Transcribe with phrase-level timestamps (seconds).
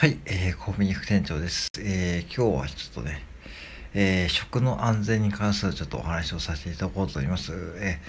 [0.00, 1.68] はい、えー、コンビニ副店長です。
[1.78, 3.22] えー、今日はちょっとね、
[3.92, 7.52] えー、食の安全に関するちょっとお話をさせていただこうと思います。
[7.76, 8.00] え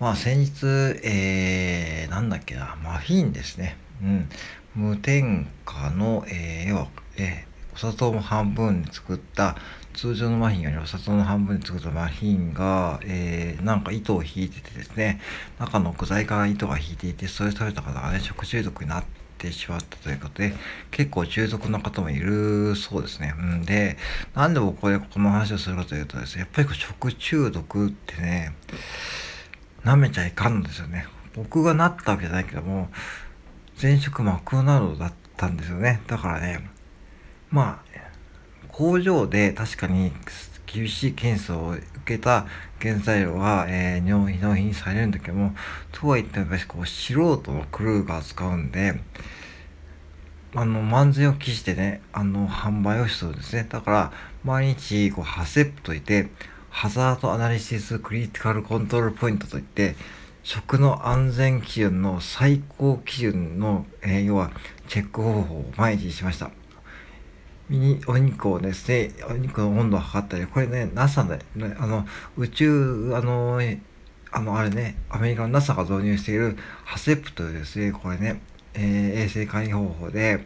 [0.00, 0.64] ー、まあ先日、
[1.04, 3.76] えー、なんだっけな、マフィンですね。
[4.02, 4.28] うん。
[4.74, 6.88] 無添加の、えー、要は、
[7.18, 9.58] えー、お砂糖も半分に作った、
[9.92, 15.20] 通常のマフィンよりお砂糖の半分に作ったマフィンが、えー、なんか糸を引いててですね、
[15.58, 20.54] 中の具材から糸が引いていて、それ食べた方がね、食中毒になって、てしまったということで、
[20.90, 23.34] 結構中毒の方もいるそうですね。
[23.38, 23.96] うんで、
[24.34, 28.54] なんで僕これこの話をするかというとですね、やっぱり食中毒ってね、
[29.84, 31.06] 舐めちゃいかんのですよね。
[31.34, 32.88] 僕がなったわけじゃないけども、
[33.80, 36.00] 前職マクドナルドだったんですよね。
[36.06, 36.68] だからね、
[37.50, 37.94] まあ、
[38.68, 40.12] 工場で確かに
[40.66, 42.46] 厳しい検査を受けた
[42.80, 45.54] 原材料が、えー、納品されるんだけども、
[45.92, 49.00] とはいってもやっぱりこう素人のクルーが使うんで、
[50.56, 53.66] あの、万全を期してね、あの、販売をするんですね。
[53.68, 54.12] だから、
[54.44, 56.28] 毎日、こう、ハセップといて、
[56.70, 59.96] ハザードアナリシスクリティカルコントロールポイントといって、
[60.44, 64.52] 食の安全基準の最高基準の、えー、要は、
[64.86, 66.52] チェック方法を毎日しました。
[67.68, 72.06] ミニお肉をですね、お肉の温度を測ったり、これね、NASA で、ね、あの、
[72.36, 73.60] 宇宙、あの、
[74.30, 78.40] あの、あれね、アメリカの NASA が導入しているハセプというですね、これね、
[78.74, 80.44] えー、衛生管理方法で、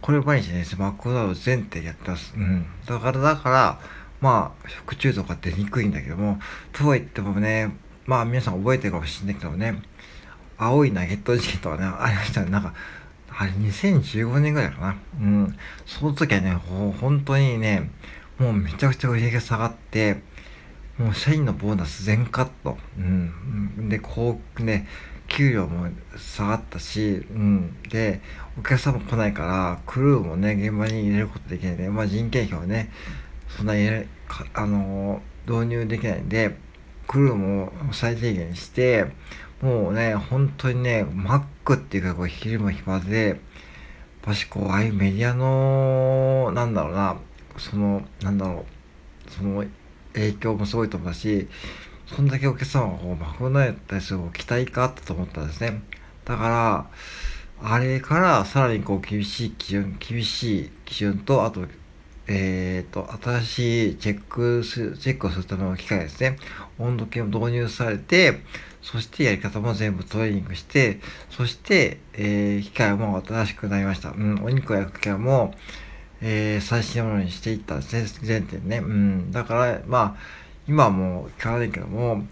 [0.00, 2.32] これ毎日ね、マクドナルド全店やってます。
[2.36, 2.66] うん。
[2.86, 3.80] だから、だから、
[4.20, 6.38] まあ、食中毒は出にくいんだけども、
[6.72, 7.76] とは言ってもね、
[8.06, 9.82] まあ皆さん覚えてるかもしれないけどね、
[10.56, 12.50] 青いナゲット事件とかね、ありましたね。
[12.50, 12.72] なんか、
[13.38, 14.96] あれ2015年ぐらいかな。
[15.20, 15.56] うん。
[15.84, 17.90] その時はね、ほ本当にね、
[18.38, 20.22] もうめちゃくちゃ売り上げ下がって、
[20.98, 22.78] もう社員のボーナス全カット。
[22.98, 23.88] うん。
[23.90, 24.88] で、こうね、
[25.28, 27.76] 給料も下がったし、うん。
[27.90, 28.22] で、
[28.58, 32.90] お客さんも来ないから、クルーもね、現場に入れることできないんで、まあ人件費をね、
[33.48, 34.08] そんな入れ、
[34.54, 36.56] あのー、導入できないんで、
[37.06, 39.06] クルーも最低限して、
[39.62, 43.38] もうね、本当にね、マックっていうか、こう、昼も暇で、やっ
[44.22, 47.16] ぱしこう、ああいうメディアの、なんだろうな、
[47.56, 48.66] その、なんだろ
[49.26, 49.64] う、その、
[50.12, 51.48] 影響もすごいと思うし、
[52.06, 55.82] そんだけお客様がこう、マクドナルドに対する期待があったと思ったんですね。
[56.24, 56.48] だか
[57.62, 61.66] ら、あれからさらにこう、厳しい基準、厳しい基準と、あと、
[62.28, 66.38] えっ、ー、と、新しいチェックす、チェックをするための機械ですね。
[66.78, 68.42] 温度計を導入されて、
[68.82, 71.00] そしてやり方も全部トレーニングして、
[71.30, 74.10] そして、えー、機械も新しくなりました。
[74.10, 75.54] うん、お肉を焼く機械も、
[76.20, 78.78] えー、最新のものにしていったんですね、全店ね。
[78.78, 82.24] うん、だから、まあ、今もう変わらないけども、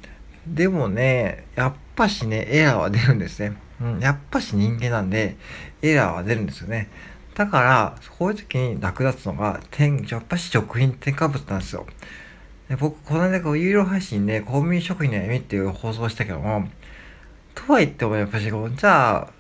[0.46, 3.56] でもね、やっぱしね、エラーは出るんですね。
[3.80, 5.36] うん、やっぱし人間なんで、
[5.82, 6.88] エラーは出るんですよね。
[7.34, 11.86] だから、こういう時に役立つのが、天、やっぱし食品添加物なんですよ。
[12.68, 16.68] で僕、この間、こう、有料配信で、コンビニ食品の闇っていう放送したけども、
[17.54, 19.30] とは言っても、やっぱし、こう、じゃあ、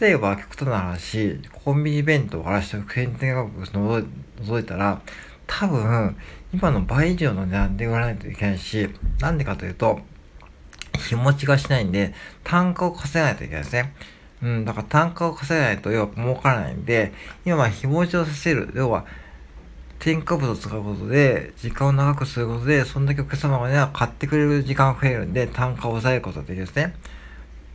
[0.00, 4.02] 例えば、極端な話、コンビニ弁当から食品添加物の
[4.42, 5.00] 覗いたら、
[5.46, 6.16] 多分、
[6.52, 8.90] 今の倍以上の値段で売らないといけないし、
[9.20, 10.00] なんでかというと、
[10.98, 12.12] 日持ちがしないんで、
[12.44, 13.94] 単価を稼がないといけないですね。
[14.42, 17.12] うん、だから単価を稼がないと要は儲からないんで、
[17.44, 18.70] 今は日持ちをさせる。
[18.74, 19.04] 要は、
[19.98, 26.94] 添加物を使うことで、時間を長くすることで、そんだけお客様がね、買ってくれる時間が増えるんで、単価を抑えることができるんですね。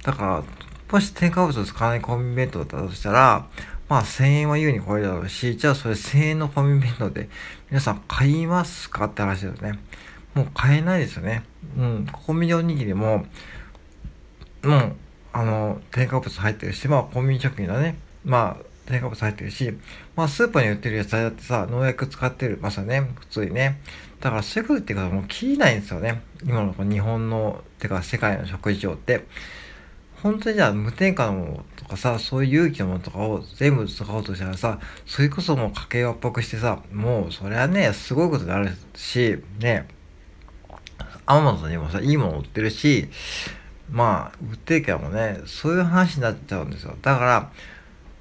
[0.04, 0.44] だから、
[0.92, 3.48] もし添加物を使わないコンビニ弁当だったとしたら、
[3.88, 7.30] まあ1000円は優に超えるだろうし、じゃあそれ1000円のコンビニ弁当で
[7.70, 9.80] 皆さん買いますかって話ですよね。
[10.34, 11.44] もう買えないですよね。
[11.78, 12.08] うん。
[12.12, 13.26] コンビニおにぎりも、
[14.64, 14.96] もう、
[15.38, 17.98] あの、添加物入ってるし、まあ、コンビニ食品だね。
[18.24, 19.78] まあ、添加物入ってるし、
[20.16, 23.12] まあ、スーパーに売ってる野菜だってさ、農薬使ってるますよね。
[23.20, 23.82] 普通にね。
[24.22, 26.22] だから、そういうことっていうか、もう切りないんですよね。
[26.46, 29.26] 今の日本の、てか、世界の食事情って。
[30.24, 39.86] 本当にじゃあ、無添加のものとかさ、そういう有機のものとかを全部使おうとしたらさ、それこそもう家計を圧迫してさ、もう、それはね、すごいことになるし、ね、
[41.26, 43.10] アマゾンにもさ、いいもの売ってるし、
[43.92, 46.96] まあ、売ってるけどもね、そういう話になっちゃうんですよ。
[47.02, 47.52] だから、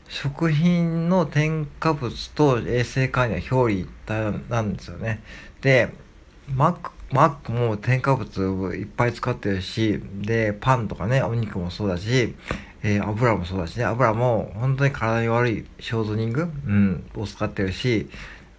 [0.09, 5.23] 食品の添加物と衛生管理は表裏一体なんですよね。
[5.61, 5.91] で、
[6.55, 12.35] マック、マックも添加物いっぱい使ってるし、で、パンとかね、お肉もそうだし、
[12.83, 18.09] えー、油もそうだしね、油も本当に体に悪いショートニング、うん、を使ってるし、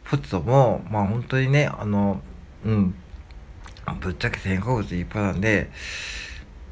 [0.03, 2.21] ポテトも、まあ本当にね、あの、
[2.65, 2.95] うん、
[3.99, 5.69] ぶっちゃけ添加物いっぱいなんで、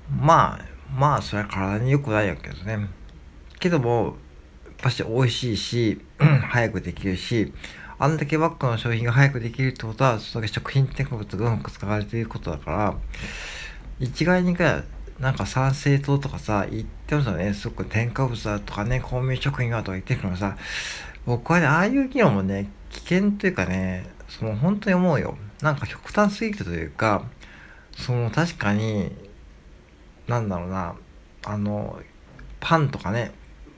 [0.10, 0.60] まあ、
[0.98, 2.88] まあ、それは体に良くないわけですね。
[3.60, 4.16] けども、
[4.84, 7.54] ぱし美味しいし、 早くできるし、
[7.98, 12.96] あんだけバッグの商品が早くできるってことは、それ食品添加物がうまく使われていることだから、
[14.00, 14.84] 一概にか、
[15.20, 17.54] なんか参政党とかさ、言ってますよね。
[17.54, 20.58] すごく添加物だとかね、公民食品だとか言ってるけどさ、
[21.26, 25.38] 僕はね、ああいう議論もね、危険というかね、その本当に思うよ。
[25.62, 27.24] なんか極端すぎるというか、
[27.96, 29.12] その確かに、
[30.28, 30.96] なんだろうな、
[31.46, 32.00] あの、
[32.60, 33.31] パンとかね、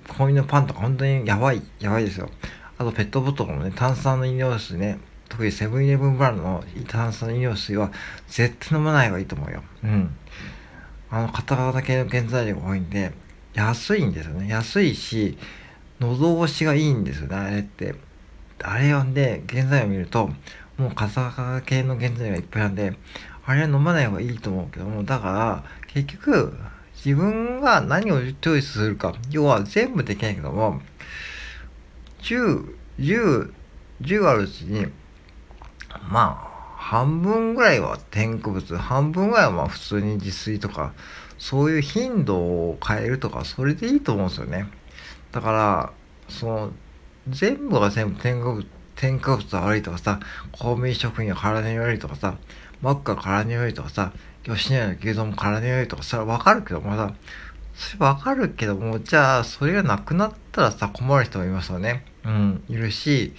[0.08, 2.30] コンビニのパンとか本当にやばい、やばいですよ。
[2.78, 5.00] あとペットボトルのね、炭酸の飲料水ね、
[5.30, 7.92] 特にセブンイレブンブランドの炭酸飲料水は
[8.28, 9.64] 絶対飲まない方がいいと思うよ。
[9.84, 10.16] うん。
[11.10, 13.14] あの、片側だけの原材料が多いんで、
[13.54, 14.48] 安いんですよね。
[14.50, 15.38] 安いし、
[16.00, 17.96] 喉越しがいいんですよね、あれって。
[18.62, 20.30] あれ読んで、原材料見ると、
[20.78, 22.94] もう片側系の原材料がいっぱいなんで、
[23.46, 25.64] あれは飲まない方がいいと思うけども、だから、
[25.96, 26.54] 結局、
[27.06, 30.82] 自分が何をチョイスするか、要は全部できないけども、
[32.22, 33.54] 10、10、
[34.02, 34.88] 10あるうちに、
[36.10, 40.94] まあ、半分ぐらいは添加物、半分ぐらいはまあ普通に自炊とか、
[41.38, 44.68] そういう頻度を変えるとか、それでいいと思うんですよね。
[45.32, 45.94] だから、
[46.28, 46.72] その、
[47.30, 48.66] 全部が全部添加物、
[48.98, 50.20] 添加物悪いとかさ、
[50.52, 52.36] 公民食品が体に悪いとかさ、
[52.82, 54.12] マックが体に悪いとかさ、
[54.46, 57.14] 吉野家の牛丼も体に悪いとか、それはわかるけどもさ、
[57.74, 62.06] それわかるけども、じゃあ、それがなくなったらさ、困る人もいますよね。
[62.24, 63.34] うん、いるし、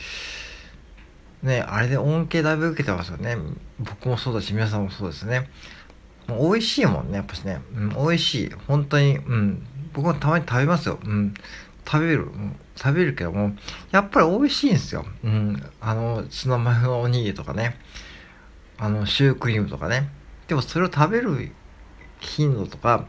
[1.43, 3.37] ね、あれで恩恵だいぶ受けてますよね。
[3.79, 5.49] 僕もそうだし、皆さんもそうですね。
[6.27, 7.61] もう美味しいもんね、やっぱしね。
[7.75, 8.51] うん、美味しい。
[8.67, 9.67] 本当に、うん。
[9.93, 10.99] 僕もたまに食べますよ。
[11.05, 11.35] うん。
[11.87, 12.29] 食べる、
[12.75, 13.53] 食べるけども、
[13.93, 15.07] やっぱり美味しいんですよ。
[15.23, 15.63] うん。
[15.81, 17.77] あの、ツナマヨのおにぎりとかね。
[18.77, 20.11] あの、シュークリームとかね。
[20.49, 21.53] でもそれを食べる
[22.21, 23.07] 頻度とか、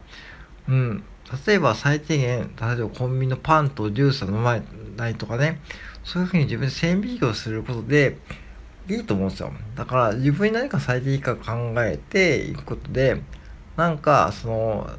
[0.68, 1.04] うん。
[1.46, 4.58] 例えば最低限、例えばコンビニのパンとジュースは飲ま
[4.96, 5.60] ないとかね。
[6.04, 8.16] そういうふうに自分で線引きをすることで、
[8.88, 9.52] いいと思うんですよ。
[9.74, 13.20] だから自分に何か最適か考えていくことで、
[13.76, 14.90] なんか、その、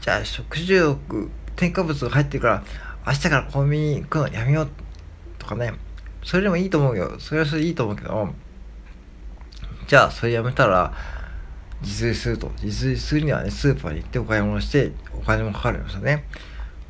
[0.00, 2.64] じゃあ食中毒、添加物が入ってるから、
[3.06, 4.68] 明日からコンビニ行くのやめよう
[5.38, 5.74] とかね、
[6.24, 7.14] それでもいいと思うよ。
[7.20, 8.34] それはそれでいいと思うけど、
[9.86, 10.92] じゃあそれやめたら、
[11.82, 12.50] 自炊すると。
[12.62, 16.24] 自炊するにはね、スーパーに行ってお買い物して、お金もかかるんですよね。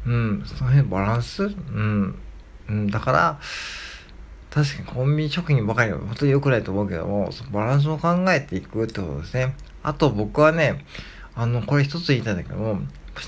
[0.07, 1.45] うん、その辺バランス？
[1.45, 2.19] うん、
[2.69, 3.41] うん、だから、
[4.51, 9.57] 確かにコンビニ食品ばかりは本当に良くないと思うけども、バランスを考えていくってことですね。
[9.83, 10.85] あと僕はね、
[11.35, 12.79] あの、これ一つ言いたいんだけども、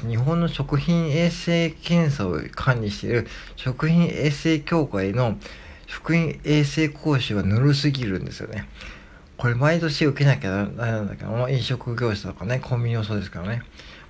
[0.09, 3.27] 日本の食品衛生検査を管理している
[3.57, 5.37] 食品衛生協会の
[5.87, 8.69] 食品衛生講習がぬるすぎるんですよね。
[9.37, 13.63] これ毎年受けなきゃダメなんだけども、飲食業者とかね、コンビニもそうですからね。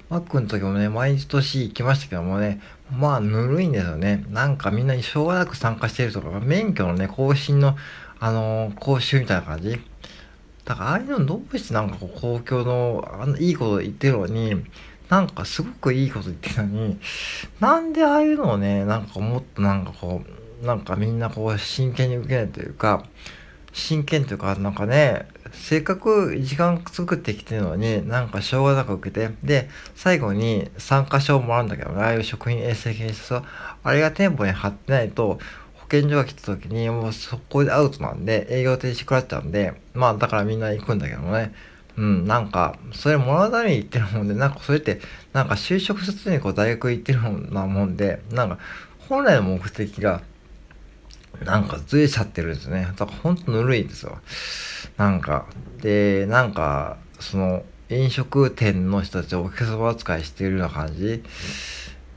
[0.09, 2.61] マックの時もね、毎年行きましたけどもね、
[2.97, 4.25] まあ、ぬるいんですよね。
[4.31, 7.77] なんかみんなにしょうがなく参加してるとか、免許のね、更新の、
[8.21, 9.81] あのー、講習みたいな感じ。
[10.65, 14.65] だから、ああいうのどうしてなんかこう、公共の、あの、いいこと言ってるのに、
[15.09, 16.99] なんかすごくいいこと言ってるのに、
[17.59, 20.23] なんでああいうのをね、なんかもっとなんかこ
[20.63, 23.05] う、なんかみんなこう、真剣に受けないというか、
[23.77, 33.43] 真剣というか、なんかね、せっかく時間作ってきてるのに、なんかしょうがなく受けて、で、最後に参加証もらうんだけどね、ああいう食品衛生検査
[33.85, 35.39] あれが店舗に貼ってないと、
[35.75, 41.53] 保健所が来た時にもうそこでアウトなんで、営業停止食らっちゃうんで、まあだからみんな行くんだけどね。
[41.99, 45.01] うん、なんか、それもらうために行ってるもんで、なんかそれって、
[45.35, 48.59] なんか就職するにこう大学行ってるようなもんで、なんか
[49.09, 50.23] 本来の目的が
[51.45, 52.89] なんかずれちゃってるんですね。
[52.97, 54.19] だからほんとぬるいんですよ。
[54.97, 55.47] なんか、
[55.83, 61.23] で、なんか、その、飲食店の人たちをお客様扱いしているような感じ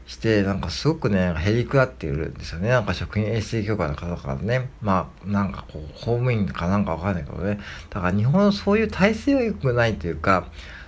[0.08, 2.70] して、なんかすごくね、へりくだっているんですよね。
[2.70, 4.70] なんか食品衛生協会の方からね。
[4.82, 7.60] まあ、なんかこう、公務員かなんかわかんないけどね。
[7.90, 10.48] だから日本のそういう体制は良くないというか、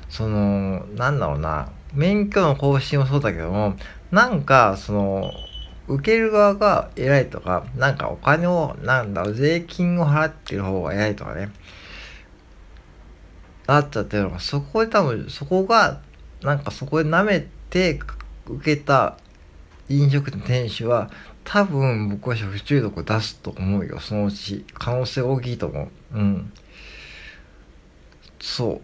[0.10, 3.76] その、なんだろうな、免許の更新もそうだけども、
[4.12, 5.32] なんか、その、
[5.96, 11.52] 受ける側が偉いとか、なんかお金を、なんだろう、税金を払ってる方が偉いとかね。
[13.68, 16.02] なっちゃってるのが、そこで多分、そこが、
[16.42, 18.00] なんかそこで舐めて
[18.48, 19.18] 受けた
[19.90, 21.10] 飲食店店主は、
[21.44, 24.66] 多分僕は食中毒を出すと思うよ、そのうち。
[24.74, 25.90] 可能性大きいと思う。
[26.14, 26.54] うん。
[28.40, 28.82] そ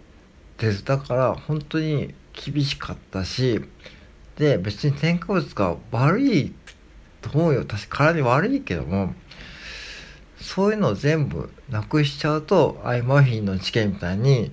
[0.57, 0.61] う。
[0.61, 0.83] です。
[0.83, 3.61] だから、本当に厳しかったし、
[4.37, 6.53] で、別に添加物が悪い
[7.21, 7.65] と思うよ。
[7.65, 9.13] 確か体に悪いけども、
[10.39, 14.51] そういうのを全部なくしちゃうと、ああいうマフィンの事件みたいに、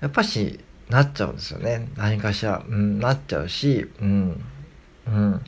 [0.00, 1.88] やっぱし、なっちゃうんですよね。
[1.96, 4.44] 何かしら、うん、なっちゃうし、うん、
[5.06, 5.42] うん。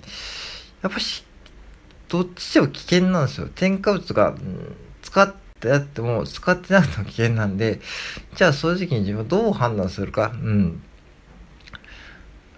[0.83, 1.25] やっぱし、
[2.09, 3.49] どっちでも危険なんですよ。
[3.55, 7.81] 添加物が、うん、使ってあっても、使ってなくても危険なんで、
[8.35, 10.33] じゃあ正直に自分はどう判断するか。
[10.35, 10.83] うん。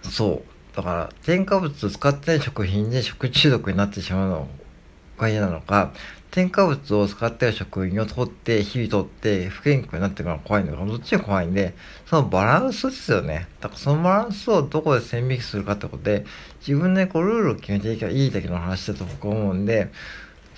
[0.02, 0.59] そう。
[0.80, 4.48] だから、添加物を使ってない食品で食中毒になってしまうの
[5.18, 5.92] が嫌なのか、
[6.30, 11.74] 添加物を使ってる食品を取って、日々取って不健康になってから怖いのか、どっちが怖いんで、
[12.06, 13.46] そのバランスですよね。
[13.60, 16.24] だからそのバランスをどこで線引きするかってことで、
[16.66, 19.90] 自分でこうルールを決めていけばいいだけの話だと僕は思うんで、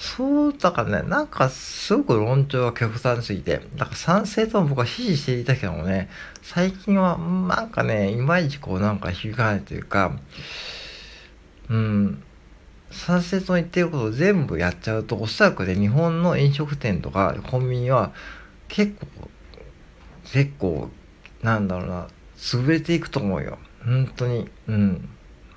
[0.02, 6.10] そうだからね、なんかすごく論調が極端すぎて、だから賛成とも僕は支持していたけどもね、
[6.42, 10.18] 最近はなんかね、いまいちこうなんか響かないというか、
[11.70, 12.20] うん、
[12.90, 18.12] 賛成と言ってることを全部やっちゃうと、おそらくね、日本の飲食店とかコンビニは
[18.66, 19.06] 結構、
[20.32, 20.90] 結構、
[21.42, 23.56] なんだろうな、潰れていくと思うよ。
[23.84, 24.50] 本当に。
[24.66, 25.08] うん。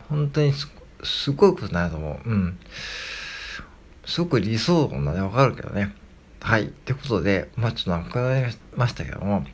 [0.07, 0.69] 本当にす
[1.03, 2.29] すごいことになると思う。
[2.29, 2.59] うん。
[4.05, 5.93] すごく理想論なんでわかるけどね。
[6.39, 6.65] はい。
[6.65, 9.45] ってことで、まあちょっと長くなりましたけども、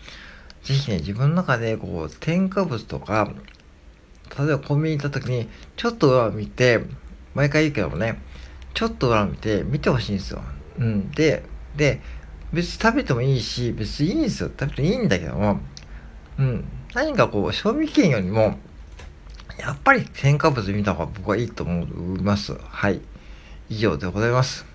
[0.63, 3.31] ぜひね、自分の中でこう、添加物とか、
[4.37, 6.81] 例えばコンビニ行った時に、ちょっと裏を見て、
[7.33, 8.21] 毎回言うけどもね、
[8.73, 10.41] ちょっと裏見て見てほしいんですよ。
[10.79, 11.11] うん。
[11.11, 11.43] で、
[11.75, 12.01] で、
[12.51, 14.49] 別に食べてもいいし、別にいいんですよ。
[14.49, 15.59] 食べてもいいんだけども、
[16.37, 16.65] うん。
[16.93, 18.57] 何かこう、賞味期限よりも、
[19.57, 21.83] やっぱり添加物見た方が僕はいいと思
[22.17, 22.57] います。
[22.69, 23.01] はい。
[23.71, 24.70] 以上でございます。